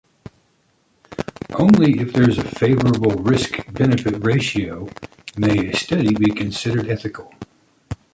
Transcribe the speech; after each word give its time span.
Only 1.59 1.99
if 1.99 2.11
there 2.13 2.27
is 2.27 2.39
a 2.39 2.43
favorable 2.43 3.11
risk-benefit 3.21 4.23
ratio 4.25 4.89
may 5.37 5.67
a 5.67 5.75
study 5.77 6.15
be 6.15 6.31
considered 6.31 6.89
ethical. 6.89 7.31